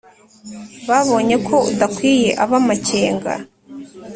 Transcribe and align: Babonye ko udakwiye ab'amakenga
Babonye 0.87 1.35
ko 1.47 1.55
udakwiye 1.71 2.29
ab'amakenga 2.43 3.31